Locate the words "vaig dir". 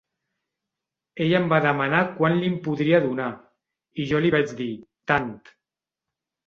4.39-4.73